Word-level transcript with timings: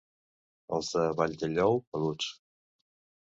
Els 0.77 0.87
de 0.95 1.03
Valldellou, 1.19 1.77
peluts. 1.91 2.31